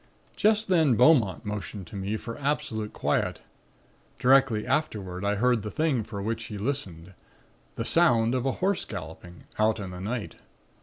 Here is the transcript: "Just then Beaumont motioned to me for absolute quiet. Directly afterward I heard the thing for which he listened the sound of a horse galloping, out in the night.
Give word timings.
"Just 0.35 0.67
then 0.67 0.95
Beaumont 0.95 1.45
motioned 1.45 1.85
to 1.85 1.95
me 1.95 2.17
for 2.17 2.35
absolute 2.39 2.91
quiet. 2.91 3.39
Directly 4.17 4.65
afterward 4.65 5.23
I 5.23 5.35
heard 5.35 5.61
the 5.61 5.69
thing 5.69 6.03
for 6.03 6.23
which 6.23 6.45
he 6.45 6.57
listened 6.57 7.13
the 7.75 7.85
sound 7.85 8.33
of 8.33 8.43
a 8.47 8.53
horse 8.53 8.83
galloping, 8.83 9.43
out 9.59 9.79
in 9.79 9.91
the 9.91 10.01
night. 10.01 10.37